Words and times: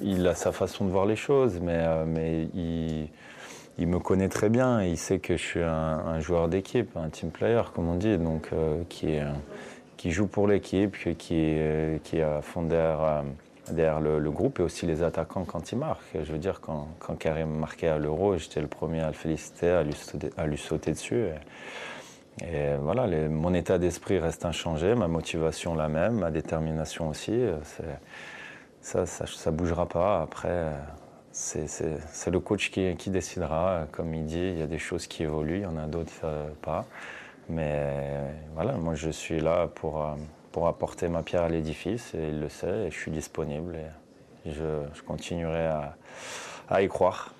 Il 0.00 0.26
a 0.28 0.34
sa 0.34 0.52
façon 0.52 0.84
de 0.84 0.90
voir 0.90 1.06
les 1.06 1.16
choses, 1.16 1.58
mais, 1.60 1.78
euh, 1.78 2.04
mais 2.06 2.48
il, 3.78 3.86
me 3.86 3.98
connaît 3.98 4.28
très 4.28 4.48
bien. 4.48 4.82
Il 4.82 4.96
sait 4.96 5.18
que 5.18 5.36
je 5.36 5.42
suis 5.42 5.62
un, 5.62 6.20
joueur 6.20 6.48
d'équipe, 6.48 6.96
un 6.96 7.08
team 7.08 7.30
player, 7.30 7.62
comme 7.74 7.88
on 7.88 7.96
dit, 7.96 8.16
donc 8.18 8.50
euh, 8.52 8.82
qui, 8.88 9.18
qui 9.96 10.10
joue 10.12 10.26
pour 10.26 10.46
l'équipe, 10.46 10.96
qui, 11.18 11.34
est- 11.34 12.02
qui 12.04 12.18
est 12.18 12.22
à 12.22 12.42
fond 12.42 12.62
derrière, 12.62 13.24
euh, 13.72 14.18
le, 14.20 14.30
groupe 14.30 14.60
et 14.60 14.62
aussi 14.62 14.86
les 14.86 15.02
attaquants 15.02 15.44
quand 15.44 15.72
ils 15.72 15.78
marquent. 15.78 16.14
Je 16.14 16.32
veux 16.32 16.38
dire, 16.38 16.60
quand, 16.60 16.88
quand 17.00 17.16
Karim 17.16 17.50
marquait 17.50 17.88
à 17.88 17.98
l'Euro, 17.98 18.36
j'étais 18.36 18.60
le 18.60 18.68
premier 18.68 19.00
à 19.00 19.08
le 19.08 19.14
féliciter, 19.14 19.70
à 19.70 19.82
lui 19.82 19.94
sauter, 19.94 20.30
à 20.36 20.46
lui 20.46 20.58
sauter 20.58 20.92
dessus. 20.92 21.24
Et, 22.40 22.76
voilà, 22.80 23.06
mon 23.28 23.52
état 23.52 23.78
d'esprit 23.78 24.18
reste 24.20 24.44
inchangé, 24.44 24.94
ma 24.94 25.08
motivation 25.08 25.74
la 25.74 25.88
même, 25.88 26.20
ma 26.20 26.30
détermination 26.30 27.08
aussi. 27.08 27.32
Ça, 28.80 29.06
ça, 29.06 29.26
ça 29.26 29.50
bougera 29.50 29.86
pas. 29.86 30.22
Après, 30.22 30.48
euh, 30.50 30.78
c'est 31.32 32.30
le 32.30 32.40
coach 32.40 32.70
qui, 32.70 32.96
qui 32.96 33.10
décidera. 33.10 33.86
Comme 33.92 34.14
il 34.14 34.24
dit, 34.26 34.38
il 34.38 34.58
y 34.58 34.62
a 34.62 34.66
des 34.66 34.78
choses 34.78 35.06
qui 35.06 35.22
évoluent, 35.22 35.58
il 35.58 35.62
y 35.62 35.66
en 35.66 35.76
a 35.76 35.86
d'autres 35.86 36.12
euh, 36.24 36.48
pas. 36.62 36.84
Mais 37.48 37.72
euh, 37.74 38.32
voilà, 38.54 38.72
moi 38.72 38.94
je 38.94 39.10
suis 39.10 39.40
là 39.40 39.68
pour, 39.68 40.02
euh, 40.04 40.14
pour 40.52 40.66
apporter 40.68 41.08
ma 41.08 41.22
pierre 41.22 41.44
à 41.44 41.48
l'édifice 41.48 42.14
et 42.14 42.28
il 42.28 42.40
le 42.40 42.48
sait 42.48 42.86
et 42.86 42.90
je 42.90 42.96
suis 42.98 43.10
disponible 43.10 43.76
et 43.76 44.50
je, 44.50 44.82
je 44.92 45.02
continuerai 45.02 45.66
à, 45.66 45.96
à 46.68 46.82
y 46.82 46.88
croire. 46.88 47.34